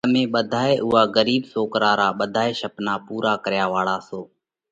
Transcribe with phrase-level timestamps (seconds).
[0.05, 4.21] تمي ٻڌائي اُوئا ڳرِيٻ سوڪرا را ٻڌائي شپنا پُورا ڪريا واۯا سو۔